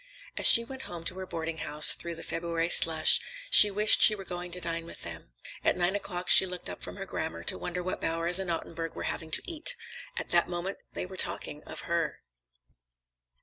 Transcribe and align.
As 0.35 0.47
she 0.47 0.63
went 0.65 0.81
home 0.89 1.03
to 1.05 1.19
her 1.19 1.27
boarding 1.27 1.59
house 1.59 1.93
through 1.93 2.15
the 2.15 2.23
February 2.23 2.69
slush, 2.71 3.21
she 3.51 3.69
wished 3.69 4.01
she 4.01 4.15
were 4.15 4.23
going 4.25 4.49
to 4.51 4.59
dine 4.59 4.87
with 4.87 5.03
them. 5.03 5.31
At 5.63 5.77
nine 5.77 5.95
o'clock 5.95 6.27
she 6.27 6.47
looked 6.47 6.71
up 6.71 6.81
from 6.81 6.95
her 6.95 7.05
grammar 7.05 7.43
to 7.43 7.57
wonder 7.59 7.83
what 7.83 8.01
Bowers 8.01 8.39
and 8.39 8.49
Ottenburg 8.49 8.95
were 8.95 9.03
having 9.03 9.29
to 9.29 9.43
eat. 9.45 9.75
At 10.17 10.29
that 10.31 10.49
moment 10.49 10.79
they 10.93 11.05
were 11.05 11.17
talking 11.17 11.61
of 11.67 11.81
her. 11.81 12.21